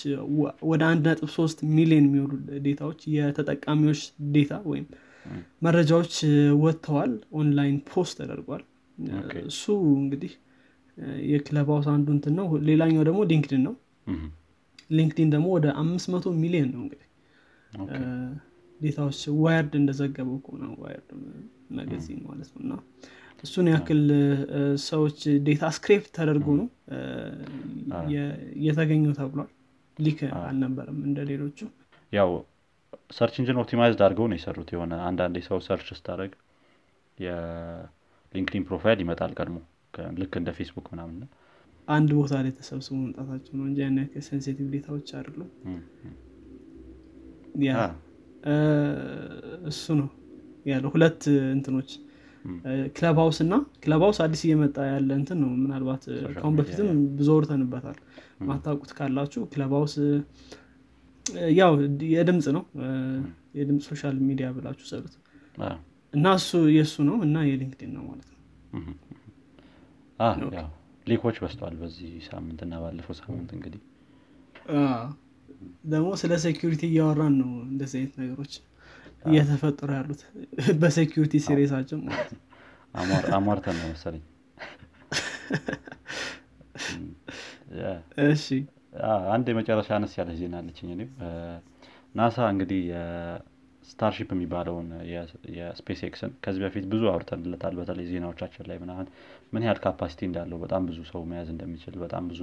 ወደ 0.70 0.82
አንድ 0.90 1.02
ነጥብ 1.08 1.30
ሶስት 1.36 1.58
ሚሊዮን 1.76 2.04
የሚሆኑ 2.08 2.30
data 2.66 2.83
ዎች 2.83 3.00
የተጠቃሚዎች 3.14 4.02
data 4.34 4.60
ወይም 4.70 4.86
መረጃዎች 5.64 6.14
ወጥተዋል። 6.62 7.12
online 7.38 7.76
post 7.90 8.14
ተደርጓል። 8.20 8.62
እሱ 9.48 9.64
እንግዲህ 9.98 10.32
የ 11.28 11.68
Clubhouse 11.72 11.88
አንዱ 11.92 12.08
እንትን 12.16 12.34
ነው። 12.40 12.48
ሌላኛው 12.70 13.04
ደግሞ 13.08 13.20
LinkedIn 13.30 13.62
ነው። 13.68 13.74
LinkedIn 14.92 15.28
ደግሞ 15.34 15.46
ወደ 15.56 15.66
አምስት 15.82 16.08
መቶ 16.14 16.34
ሚሊዮን 16.40 16.70
ነው 16.74 16.80
እንግዲህ 16.84 17.08
data 18.82 19.01
ዎች 19.01 19.20
Wired 19.42 19.72
እንደዘገበው 19.80 20.38
ከሆነ 20.44 20.64
Wired 20.82 21.10
magazine 21.78 22.20
ማለት 22.28 22.50
ነው። 22.54 22.62
እና 22.64 22.72
እሱን 23.44 23.66
ያክል 23.70 24.02
ሰዎች 24.86 25.18
data 25.46 25.70
scraped 25.76 26.10
ተደርጎ 26.16 26.46
ነው 26.58 26.66
የተገኘው 28.64 29.12
ተብሏል። 29.18 29.50
leak 29.98 30.20
አልነበረም 30.40 30.98
እንደ 31.08 31.20
ሌሎቹ። 31.30 31.58
ያው 32.12 32.30
search 33.16 33.34
engine 33.40 33.58
optimized 33.62 34.00
አድርገው 34.04 34.26
ነው 34.30 34.36
የሰሩት 34.38 34.70
የሆነ 34.74 34.94
አንዳንድ 35.08 35.36
ሰው 35.48 35.58
search 35.66 35.88
ስታደረግ 35.98 36.32
የ 37.18 37.48
LinkedIn 37.48 38.64
profile 38.68 38.98
ይመጣል 39.04 39.32
ቀድሞ 39.38 39.58
ልክ 40.20 40.34
እንደ 40.40 40.50
ፌስቡክ 40.58 40.86
ምናምን 40.92 41.16
አንድ 41.88 42.10
ቦታ 42.18 42.32
ላይ 42.44 42.52
ተሰብስቦ 42.58 42.94
መምጣታቸው 43.00 43.54
ነው 43.58 43.64
እንጂ 43.68 43.78
ያን 43.82 43.98
ያክል 44.02 44.22
sensitive 44.26 44.66
data 44.74 44.91
ዎች 44.91 45.08
አይደሉም። 45.18 45.50
ያ 47.64 47.72
እሱ 49.70 49.84
ነው 50.00 50.08
ያለው። 50.66 50.90
ሁለት 50.94 51.22
እንትኖች 51.54 51.90
Clubhouse 52.96 53.38
እና 53.44 53.54
Clubhouse 53.82 54.18
አዲስ 54.24 54.40
እየመጣ 54.46 54.76
ያለ 54.88 55.10
እንትን 55.18 55.38
ነው። 55.42 55.50
ምናልባት 55.60 56.04
ካሁን 56.34 56.54
በፊትም 56.58 56.88
ብዙ 57.18 57.28
አውርተንበታል 57.34 57.98
ማታውቁት 58.48 58.92
ካላችሁ 58.98 59.42
Clubhouse 59.52 59.94
ያው 61.58 61.72
የድምፅ 62.14 62.46
ነው። 62.56 62.64
የድምፅ 63.58 63.84
social 63.90 64.16
media 64.28 64.46
ብላችሁ 64.56 64.86
ሰሩት። 64.90 65.14
እና 66.14 66.26
እሱ 66.38 66.50
የእሱ 66.76 66.94
ነው 67.08 67.16
እና 67.26 67.36
የ 67.48 67.57
LinkedIn 67.57 67.92
ነው 67.96 68.04
ማለት 68.08 68.28
ነው። 68.32 68.38
leak 71.06 71.21
ኦች 71.21 71.36
በዝተዋል 71.42 71.74
በዚህ 71.78 72.10
ሳምንት 72.26 72.60
እና 72.66 72.74
ባለፈው 72.82 73.14
ሳምንት 73.20 73.50
እንግዲህ 73.56 73.80
ደግሞ 75.92 76.08
ስለ 76.20 76.32
security 76.44 76.82
እያወራን 76.88 77.34
ነው 77.40 77.50
እንደዚህ 77.66 77.98
አይነት 78.00 78.14
ነገሮች 78.22 78.52
እየተፈጠሩ 79.24 79.90
ያሉት 79.96 80.20
በ 80.80 80.91
security 80.91 81.34
series 81.44 81.69
ኣቸው 81.69 81.98
ማለት 82.06 82.30
ነው። 82.34 82.40
አሟርተን 83.36 83.76
ነው 83.80 83.88
መሰለኝ። 83.92 84.22
እሺ። 88.26 88.46
አንድ 89.34 89.46
የመጨረሻ 89.50 89.88
አነስ 89.96 90.14
ያለች 90.18 90.36
ዜና 90.40 90.54
አለችኝ 90.60 90.88
እኔም። 90.94 91.10
NASA 92.14 92.46
እንግዲህ 92.52 92.82
Starship 93.82 94.30
የሚባለውን 94.34 94.88
የ 95.56 95.67
SpaceX 95.67 96.00
ን 96.08 96.32
ከዚህ 96.44 96.60
በፊት 96.64 96.84
ብዙ 96.92 97.02
አውርተንለታል። 97.12 97.74
በተለይ 97.80 98.06
ዜናዎቻችን 98.10 98.66
ላይ 98.70 98.76
ምናምን 98.82 99.06
ምን 99.52 99.64
ያህል 99.66 99.80
capacity 99.84 100.20
እንዳለው 100.28 100.58
በጣም 100.64 100.82
ብዙ 100.90 100.98
ሰው 101.10 101.22
መያዝ 101.30 101.48
እንደሚችል 101.54 101.96
በጣም 102.04 102.26
ብዙ 102.30 102.42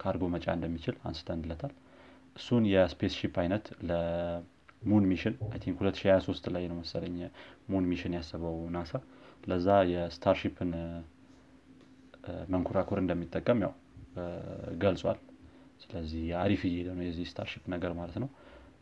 ካርጎ 0.00 0.24
መጫ 0.34 0.46
እንደሚችል 0.56 0.96
አንስተንለታል 1.08 1.72
እሱን 2.36 2.64
የ 2.70 3.14
spaceship 3.18 3.34
አይነት 3.42 3.66
ለ 3.88 4.27
moon 4.27 5.04
mission 5.10 5.34
I 5.48 5.58
think 5.64 5.76
2023 5.82 6.48
ላይ 6.54 6.64
ነው 6.70 6.76
መሰለኝ 6.80 7.16
moon 7.70 7.84
mission 7.90 8.14
ያሰበው 8.18 8.56
NASA። 8.74 8.92
ለዛ 9.44 9.68
የ 9.92 10.05
Starship 10.05 10.57
ን 10.57 10.70
መንኮራኩር 12.52 12.98
እንደሚጠቀም 13.02 13.58
ያው 13.64 13.72
ገልጿል። 14.82 15.18
ስለዚህ 15.82 16.24
አሪፍ 16.42 16.60
እየሄደ 16.68 16.88
ነው 16.98 17.04
የዚህ 17.06 17.26
Starship 17.30 17.64
ነገር 17.72 17.92
ማለት 17.98 18.16
ነው። 18.22 18.28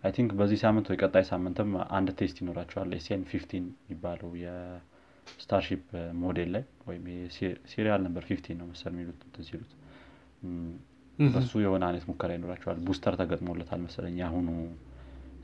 I 0.04 0.12
think 0.16 0.30
በዚህ 0.38 0.58
ሳምንት 0.62 0.86
ወይ 0.90 0.98
ቀጣይ 1.02 1.24
ሳምንትም 1.28 1.68
አንድ 1.96 2.08
test 2.18 2.36
ይኖራቸዋል 2.42 2.90
SN 2.96 3.22
fifteen 3.30 3.64
የሚባለው 3.82 4.30
የ 4.42 4.70
Starship 4.70 5.82
ሞዴል 6.22 6.50
ላይ 6.54 6.64
ወይም 6.88 7.04
serial 7.72 8.00
number 8.06 8.24
fifteen 8.30 8.58
ነው 8.60 8.68
መሰል 8.72 8.92
የሚሉት 8.94 9.20
ሲሉት 9.48 9.72
በሱ 11.18 11.52
የሆነ 11.62 11.82
አይነት 11.88 12.04
ሙከራ 12.08 12.30
ይኖራቸዋል። 12.36 12.78
booster 12.86 13.14
ተገጥሞለታል 13.20 13.80
መሰለኝ 13.84 14.14
የአሁኑ 14.20 14.48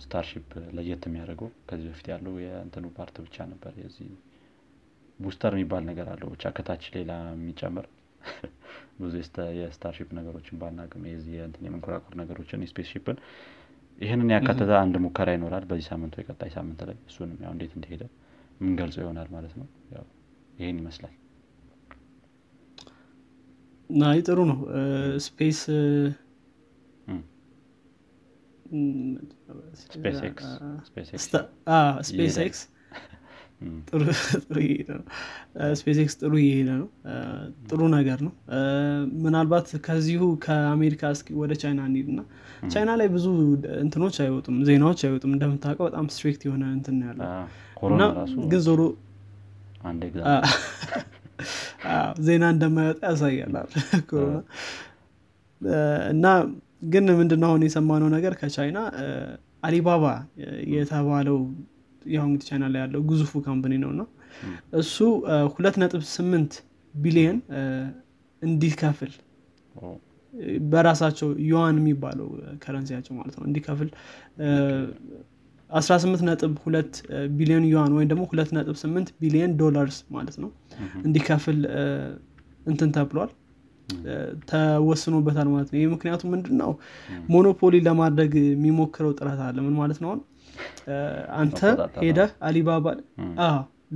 Starship 0.02 0.48
ለየት 0.76 1.04
የሚያደርገው። 1.08 1.48
ከዚህ 1.68 1.88
በፊት 1.90 2.06
ያለው 2.12 2.34
የእንትኑ 2.42 2.86
part 2.96 3.16
ብቻ 3.24 3.46
ነበር 3.52 3.72
የዚህ 3.82 4.10
booster 5.20 5.52
የሚባል 5.56 5.82
ነገር 5.88 6.08
አለው 6.12 6.28
ብቻ 6.34 6.52
ከታች 6.56 6.84
ሌላ 6.96 7.12
የሚጨምር። 7.32 7.86
ብዙ 9.00 9.12
የ 9.58 9.68
Starship 9.68 10.08
ነገሮችን 10.18 10.58
ባናቅም 10.60 11.04
የዚህ 11.10 11.34
የመንኮራኩር 11.66 12.14
ነገሮችን 12.20 12.64
የ 12.64 12.69
spaceship 12.69 12.88
ን 12.92 13.18
ይህንን 13.98 14.32
ያካተተ 14.34 14.72
አንድ 14.80 14.96
ሙከራ 15.04 15.28
ይኖራል 15.36 15.64
በዚህ 15.70 15.86
ሳምንት 15.90 16.14
ወይ 16.18 16.26
ቀጣይ 16.28 16.50
ሳምንት 16.54 16.80
ላይ 16.88 16.96
እሱንም 17.08 17.38
ያው 17.44 17.52
እንዴት 17.54 17.72
እንደሄደ 17.78 18.02
የምንገልጸው 18.60 19.02
ይሆናል 19.04 19.30
ማለት 19.34 19.54
ነው። 19.60 19.66
ይህን 20.58 20.78
ይመስላል 20.82 21.14
አይ 24.06 24.18
ጥሩ 24.26 24.38
ነው። 24.50 24.58
Space 25.26 25.60
SpaceX 32.08 32.60
ጥሩ 33.88 34.00
እየሄደ 34.58 34.90
ነው። 34.98 35.04
SpaceX 35.78 36.14
ጥሩ 36.20 36.32
እየሄደ 36.42 36.70
ነው። 36.80 36.88
ጥሩ 37.68 37.80
ነገር 37.94 38.18
ነው። 38.26 38.32
ምናልባት 39.22 39.68
ከዚሁ 39.86 40.22
ከአሜሪካ 40.44 41.10
እስኪ 41.16 41.28
ወደ 41.40 41.52
ቻይና 41.62 41.80
እንሂድ 41.88 42.08
እና 42.12 42.20
ቻይና 42.70 42.90
ላይ 43.00 43.08
ብዙ 43.16 43.26
እንትኖች 43.82 44.16
አይወጡም 44.24 44.58
ዜናዎች 44.68 45.02
አይወጡም። 45.06 45.34
እንደምታውቀው 45.36 45.86
በጣም 45.88 46.06
ስትሪክት 46.14 46.44
የሆነ 46.48 46.64
እንትን 46.76 46.98
ያለው 47.08 47.26
እና 47.90 48.04
ግን 48.50 48.62
ዞሮ 48.68 48.80
ዜና 52.26 52.44
እንደማይወጣ 52.54 53.00
ያሳያል 53.10 53.54
ኮሮና። 54.10 54.38
እና 56.12 56.26
ግን 56.90 57.06
ምንድነው 57.20 57.48
አሁን 57.50 57.62
የሰማነው 57.66 58.08
ነገር 58.16 58.32
ከቻይና 58.40 58.78
አሊባባ 59.62 60.04
የተባለው 60.74 61.38
እንግዲህ 62.18 62.46
ቻይና 62.48 62.64
ላይ 62.74 62.80
ያለው 62.84 63.00
ግዙፉ 63.08 63.40
ካምፕኒ 63.46 63.74
ነው 63.82 63.90
እና 63.94 64.02
እሱ 64.80 64.96
ሁለት 65.54 65.76
ነጥብ 65.82 66.02
ስምንት 66.12 66.52
ቢሊየን 66.94 67.38
እንዲከፍል 68.42 69.12
በራሳቸው 70.72 71.28
ዩዋን 71.48 71.76
የሚባለው 71.80 72.28
ከረንሲያቸው 72.62 73.12
ማለት 73.18 73.34
ነው 73.38 73.44
እንዲከፍል 73.48 73.88
18 75.70 76.22
ነጥብ 76.28 76.52
ሁለት 76.64 76.92
ቢሊዮን 77.36 77.64
ዩዋን 77.70 77.92
ወይም 77.96 78.08
ደግሞ 78.12 78.22
ሁለት 78.30 78.50
ነጥብ 78.56 78.76
ስምንት 78.82 79.08
ቢሊዮን 79.22 79.52
ዶላርስ 79.60 79.98
ማለት 80.14 80.36
ነው 80.42 80.50
እንዲከፍል 81.04 81.58
እንትን 82.66 82.90
ተብሏል። 82.96 83.30
ተወስኖበታል 84.48 85.48
ማለት 85.52 85.68
ነው። 85.72 85.78
ይህ 85.80 85.88
ምክንያቱ 85.92 86.22
ምንድን 86.32 86.56
ነው 86.62 86.70
ሞኖፖሊ 87.28 87.74
ለማድረግ 87.86 88.32
የሚሞክረው 88.44 89.12
ጥረት 89.18 89.40
አለ። 89.46 89.56
ምን 89.66 89.74
ማለት 89.80 89.98
ነው 90.04 90.10
አንተ 91.38 91.58
ሄደህ 92.02 92.30
አሊባባ 92.48 92.86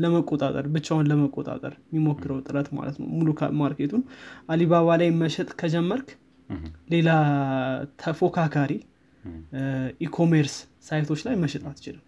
ለመቆጣጠር 0.02 0.66
ብቻውን 0.74 1.06
ለመቆጣጠር 1.10 1.72
የሚሞክረው 1.88 2.38
ጥረት 2.46 2.68
ማለት 2.78 2.96
ነው። 3.00 3.08
ሙሉ 3.16 3.28
market 3.60 3.86
ኡን 3.86 4.02
Alibaba 4.48 4.96
ላይ 5.02 5.10
መሸጥ 5.22 5.48
ከጀመርክ 5.60 6.08
ሌላ 6.90 7.10
ተፎካካሪ 8.02 8.72
e-commerce 10.00 10.54
site 10.84 11.02
ኦች 11.02 11.20
ላይ 11.26 11.34
መሸጥ 11.42 11.62
አትችልም። 11.70 12.04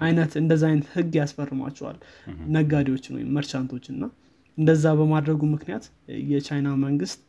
አይነት 0.00 0.32
እንደዛ 0.40 0.62
አይነት 0.70 0.88
ህግ 0.94 1.12
ያስፈርማቸዋል 1.20 1.98
ነጋዴዎችን 2.56 3.14
ወይም 3.16 3.28
merchant 3.36 3.69
ኦችን 3.69 3.94
እና 3.98 4.06
እንደዛ 4.58 4.86
በማድረጉ 4.98 5.42
ምክንያት 5.52 5.84
የቻይና 6.30 6.68
መንግስት 6.84 7.20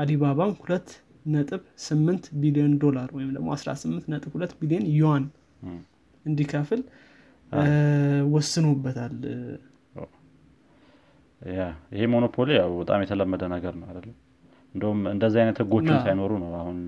አሊባባን 0.00 0.52
ሁለት 0.60 0.88
ነጥብ 1.34 1.62
ስምንት 1.86 2.24
ቢሊዮን 2.42 2.74
ዶላር 2.82 3.08
ወይም 3.16 3.30
ደግሞ 3.36 3.48
18 3.56 4.10
ነጥብ 4.12 4.32
ሁለት 4.36 4.52
ቢሊዮን 4.60 4.84
ዩዋን 4.98 5.24
እንዲከፍል 6.24 6.82
ወስኖበታል። 8.34 9.16
ይሄ 11.92 12.04
monopoly 12.12 12.50
ያው 12.58 12.70
በጣም 12.80 13.02
የተለመደ 13.04 13.42
ነገር 13.54 13.74
ነው 13.80 13.86
አይደለም 13.90 14.16
እንደውም 14.76 15.00
እንደዚህ 15.12 15.40
አይነት 15.42 15.58
ህጎችን 15.62 15.96
ሳይኖሩ 16.02 16.32
ነው 16.42 16.50
አሁን 16.58 16.78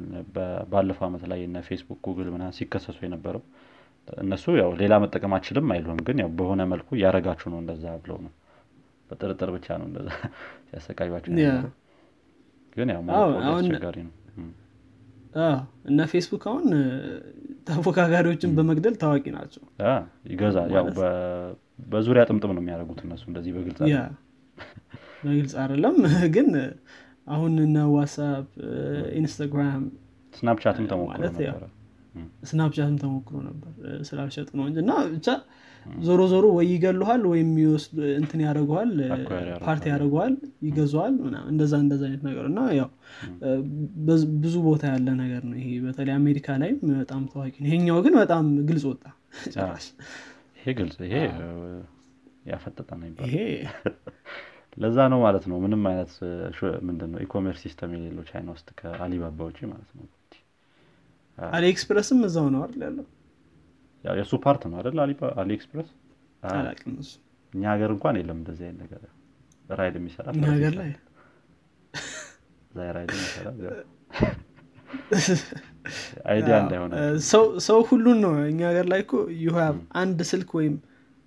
ባለፈው 0.72 1.04
አመት 1.06 1.22
ላይ 1.30 1.40
እነ 1.44 1.58
Facebook 1.68 2.00
Google 2.06 2.28
ምና 2.34 2.44
ሲከሰሱ 2.56 2.98
የነበረው። 3.06 3.42
እነሱ 4.18 4.44
ያው 4.58 4.70
ሌላ 4.80 4.94
መጠቀም 5.02 5.32
አችልም 5.36 5.66
አይሉም 5.74 5.98
ግን 6.06 6.18
ያው 6.22 6.30
በሆነ 6.38 6.62
መልኩ 6.70 6.88
እያረጋችሁ 6.98 7.48
ነው 7.52 7.58
እንደዛ 7.62 7.84
ብለው 8.04 8.18
ነው። 8.26 8.32
በጥርጥር 9.10 9.50
ብቻ 9.54 9.66
ነው 9.80 9.86
እንደዛ 9.90 10.08
ሲያሰቃዩቸው 10.68 11.32
ግን 12.76 12.88
ያው 12.92 13.02
አስቸጋሪ 13.50 13.98
ነው። 14.06 14.14
እነ 15.88 16.00
ፌስቡክ 16.12 16.44
አሁን 16.50 16.66
ተፎካካሪዎችን 17.68 18.50
በመግደል 18.56 18.94
ታዋቂ 19.02 19.24
ናቸው። 19.36 19.62
ይገዛል። 20.30 20.70
ያው 20.76 20.86
በዙሪያ 21.88 22.22
ጥምጥም 22.28 22.52
ነው 22.56 22.62
የሚያደርጉት 22.62 23.00
እነሱ 23.06 23.24
እንደዚህ 23.30 23.52
በግልጽ 23.56 23.80
በግልጽ 25.22 25.54
አይደለም። 25.62 25.96
ግን 26.36 26.48
አሁን 27.28 27.54
እነ 27.64 27.78
ዋትሳፕ 27.94 28.46
ኢንስታግራም 29.18 29.82
ስናፕቻትም 30.32 30.86
ተሞክሮ 30.90 31.22
ስናፕቻትም 32.50 32.96
ተሞክሮ 33.02 33.36
ነበር 33.48 33.72
ስላልሸጡ 34.08 34.48
ነው 34.58 34.64
እንጂ 34.68 34.78
እና 34.84 34.92
ብቻ 35.12 35.28
ዞሮ 36.02 36.20
ዞሮ 36.32 36.46
ወይ 36.56 36.66
ይገሉሃል 36.72 37.22
ወይም 37.30 37.50
እንትን 38.18 38.40
ያደረገዋል 38.44 38.90
ፓርቲ 39.66 39.84
ያደረገዋል 39.92 40.32
ይገዙዋል 40.66 41.14
እንደዛ 41.52 41.72
እንደዛ 41.84 42.02
አይነት 42.08 42.22
ነገር 42.28 42.44
እና 42.50 42.60
ያው 42.78 42.88
ብዙ 44.42 44.54
ቦታ 44.66 44.82
ያለ 44.92 45.08
ነገር 45.22 45.42
ነው 45.50 45.56
ይሄ። 45.60 45.70
በተለይ 45.84 46.14
አሜሪካ 46.20 46.56
ላይም 46.62 46.78
በጣም 46.92 47.22
ታዋቂ 47.32 47.54
ነው። 47.60 47.68
ይሄኛው 47.68 48.00
ግን 48.06 48.16
በጣም 48.22 48.46
ግልጽ 48.70 48.84
ወጣ 48.92 49.04
ይሄ 50.58 50.74
ግልጽ 50.80 50.98
ይሄ 51.06 51.16
ያፈጠጠ 52.50 52.90
ነው 53.00 53.08
ይሄ 53.26 53.36
ለዛ 54.78 54.96
ነው 55.12 55.18
ማለት 55.24 55.44
ነው። 55.50 55.56
ምንም 55.64 55.82
አይነት 55.90 56.12
ምንድነው 56.88 57.18
e-commerce 57.24 57.60
system 57.64 57.90
የሌለው 57.96 58.24
ቻይና 58.30 58.48
ውስጥ 58.56 58.68
ከአሊባባ 58.80 59.38
ውጭ 59.48 59.58
ማለት 59.72 59.90
ነው። 59.96 60.04
AliExpress 61.38 62.06
ም 62.06 62.20
እዛው 62.28 62.46
ነው 62.54 62.60
አይደል 62.64 62.82
ያለው? 62.86 63.06
የእሱ 64.04 64.32
part 64.44 64.62
ነው 64.70 64.76
አይደል? 64.80 64.98
AliExpress 65.38 65.88
አላቅም 66.50 66.94
እሱ። 67.02 67.12
እኛ 67.52 67.62
ሀገር 67.72 67.90
እንኳን 67.94 68.16
የለም 68.20 68.38
እንደዚህ 68.40 68.64
አይነት 68.68 68.80
ነገር። 68.84 69.02
Ride 69.70 69.94
የሚሰራ 70.00 70.26
ሀገር 70.48 70.74
ላይ? 70.80 70.90
Ride 72.90 73.10
የሚሰራ 73.14 73.46
idea 76.30 76.54
እንዳይሆነ 76.62 76.94
ሰው 77.66 77.78
ሁሉን 77.88 78.18
ነው 78.24 78.32
እኛ 78.50 78.60
ሀገር 78.70 78.86
ላይ 78.92 79.00
እኮ 79.04 79.12
you 79.44 79.58
have 79.58 79.76
አንድ 80.00 80.18
ስልክ 80.30 80.50
ወይም 80.58 80.74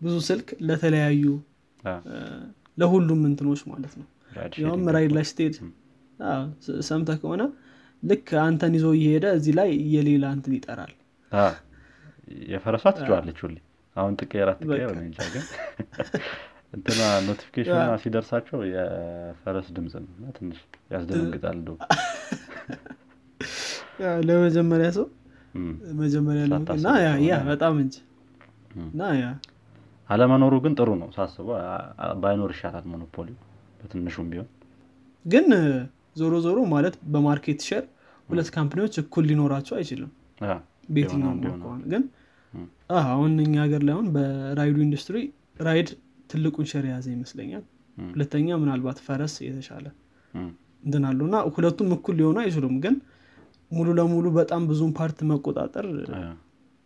ብዙ 0.01 0.15
ስልክ 0.27 0.47
ለተለያዩ 0.67 1.23
ለሁሉም 2.77 3.21
እንትኖች 3.29 3.61
ማለት 3.71 3.93
ነው። 3.99 4.07
ያውም 4.61 4.83
Ride 4.95 5.11
ላይ 5.17 5.25
ስትሄድ 5.29 5.55
ሰምተ 6.87 7.11
ከሆነ 7.21 7.43
ልክ 8.03 8.29
አንተን 8.43 8.73
ይዞ 8.77 8.87
እየሄደ 8.97 9.25
እዚህ 9.37 9.53
ላይ 9.59 9.69
የሌላ 9.93 10.25
እንትን 10.37 10.53
ይጠራል። 10.57 10.93
የፈረሷ 12.49 12.85
ትችዋለች 12.97 13.39
ሁሌ። 13.45 13.57
አሁን 13.95 14.13
እንጃ 15.01 15.19
ግን 15.33 15.45
እንትና 16.75 16.99
notification 17.25 17.79
ሲደርሳቸው 18.01 18.59
የፈረስ 18.69 19.67
ድምፅ 19.75 19.93
ነው 20.15 20.29
ትንሽ 20.37 20.59
ያስደነግጣል 20.93 21.57
እንደ 21.57 21.71
ለመጀመሪያ 24.27 24.89
ሰው 24.97 25.07
መጀመሪያ 26.01 26.43
እና 26.75 26.87
ያ 27.25 27.39
በጣም 27.49 27.75
እንጂ 27.83 27.95
እና 28.85 29.09
ያ 29.17 29.25
አለመኖሩ 30.11 30.53
ግን 30.63 30.73
ጥሩ 30.77 30.89
ነው 31.01 31.09
ሳስበው። 31.15 31.57
ባይኖር 32.23 32.51
ይሻላል 32.55 32.85
monopoly 32.91 33.29
በትንሹም 33.79 34.27
ቢሆን። 34.31 34.49
ግን 35.25 35.47
ዞሮ 36.15 36.33
ዞሮ 36.45 36.59
ማለት 36.73 36.95
በ 37.13 37.25
market 37.25 37.61
share 37.67 37.83
ሁለት 38.29 38.49
company 38.55 38.81
ዎች 38.81 38.95
እኩል 39.01 39.23
ሊኖራቸው 39.29 39.75
አይችልም። 39.79 40.11
ቤትኛው 40.89 41.33
ከሆነ 41.57 41.81
ግን 41.91 42.03
አሁን 43.01 43.33
እኛ 43.43 43.53
ሀገር 43.65 43.81
ላይ 43.87 43.93
አሁን 43.95 44.07
በ 44.15 44.31
Ride 44.31 44.62
ኡ 44.62 44.77
ኢንዱስትሪ 44.85 45.17
Ride 45.61 45.89
ትልቁን 46.29 46.65
share 46.71 46.83
የያዘ 46.87 47.07
ይመስለኛል። 47.15 47.63
ሁለተኛ 47.97 48.57
ምናልባት 48.61 48.99
ፈረስ 49.05 49.33
የተሻለ 49.45 49.85
እንትን 50.83 51.03
አሉ 51.09 51.19
እና 51.27 51.37
ሁለቱም 51.55 51.89
እኩል 51.95 52.15
ሊሆኑ 52.19 52.37
አይችሉም። 52.43 52.75
ግን 52.85 52.95
ሙሉ 53.71 53.87
ለሙሉ 53.97 54.27
በጣም 54.37 54.61
ብዙን 54.69 54.91
part 54.97 55.19
መቆጣጠር 55.29 55.85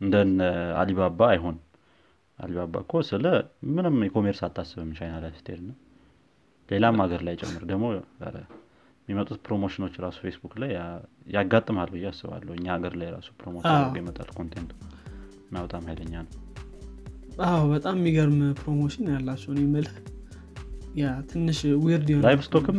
እንደ 0.02 0.16
አሊባባ 0.80 1.20
አይሆን 1.32 1.56
አሊባባ 2.39 2.76
እኮ 2.84 2.93
ስለ 3.10 3.26
ምንም 3.69 3.98
e-commerce 4.08 4.41
አታስብም 4.48 4.89
ቻይና 4.98 5.15
ላይ 5.24 5.32
ስትሄድ 5.38 5.62
ነው። 5.67 5.76
ሌላም 6.69 6.98
ሀገር 7.04 7.21
ላይ 7.28 7.36
ጨምር 7.41 7.63
ደግሞ 7.71 7.86
የሚመጡት 9.08 9.39
promotion 9.46 9.80
ኦች 9.80 9.96
ራሱ 10.04 10.17
ፌስቡክ 10.24 10.54
ላይ 10.62 10.71
ያጋጥማሉ 11.36 11.91
እያስባለሁ 12.00 12.54
እኛ 12.58 12.67
ሀገር 12.76 12.93
ላይ 13.02 13.10
ራሱ 13.15 13.30
promote 13.39 13.65
ይመጣል 14.00 14.30
content 14.38 14.64
ኡ 14.64 14.72
እና 15.48 15.56
በጣም 15.65 15.84
ኃይለኛ 15.89 16.13
ነው። 16.26 16.34
አዎ 17.45 17.62
በጣም 17.74 17.95
የሚገርም 18.00 18.39
promotion 18.60 19.08
ያላቸው 19.13 19.52
ነው። 19.56 19.63
የምልህ 19.65 19.96
ያ 20.98 21.06
ትንሽ 21.30 21.60
weird 21.84 22.10
livestock 22.26 22.41
ም 22.48 22.78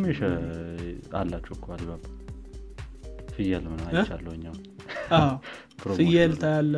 አላቸው 1.17 1.53
እኮ 1.57 1.65
አሊባባ 1.75 2.03
ፍየል 3.33 3.65
ምን 3.71 3.81
አይቻለሁ 3.89 4.33
ፍየል 5.97 6.31
ታያለ 6.41 6.73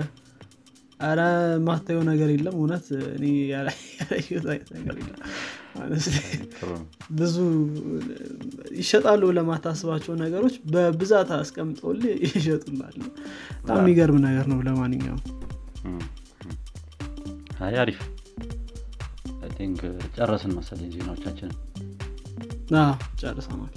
አረ 1.00 1.20
ማታየው 1.66 2.02
ነገር 2.10 2.30
የለም። 2.34 2.56
እውነት 2.58 2.86
ነገር 4.76 4.96
የለም። 5.00 5.20
ብዙ 7.20 7.36
ይሸጣሉ 8.80 9.24
ለማታስባቸው 9.38 10.14
ነገሮች 10.24 10.56
በብዛት 10.74 11.30
አስቀምጠውል 11.38 12.02
ይሸጡላል 12.28 12.96
በጣም 13.60 13.80
የሚገርም 13.82 14.20
ነገር 14.28 14.48
ነው። 14.52 14.60
ለማንኛውም 14.68 15.24
አሪፍ። 17.80 18.00
think 19.56 19.80
ጨረስን 20.16 20.52
መሰለኝ 20.58 20.90
ዜናዎቻችንን። 20.94 21.58
ጨርሰናል። 23.22 23.74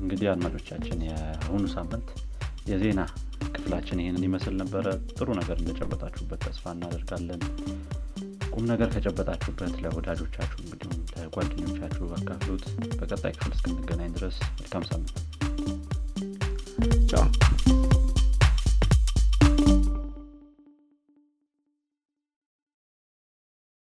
እንግዲህ 0.00 0.26
አድማጮቻችን 0.32 0.98
የአሁኑ 1.08 1.64
ሳምንት 1.74 2.08
የዜና 2.70 3.00
ክፍላችን 3.54 4.02
ይህንን 4.02 4.24
ይመስል 4.26 4.54
ነበረ። 4.60 4.86
ጥሩ 5.12 5.28
ነገር 5.38 5.56
እንደጨበጣችሁበት 5.60 6.40
ተስፋ 6.46 6.72
እናደርጋለን። 6.76 7.42
ቁም 8.52 8.64
ነገር 8.70 8.88
ከጨበጣችሁበት 8.94 9.74
ለወዳጆቻችሁ 9.82 10.58
እንግዲሁም 10.64 10.96
ለጓደኞቻችሁ 11.14 12.06
አካፍሉት። 12.18 12.64
በቀጣይ 12.94 13.34
ክፍል 13.36 13.52
እስክንገናኝ 13.56 14.10
ድረስ 14.16 14.38
መልካም 14.56 14.86
ሳምንት። 14.90 15.16
ቻው 17.10 17.24